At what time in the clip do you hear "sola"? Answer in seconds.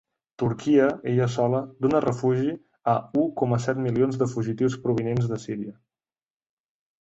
1.33-1.59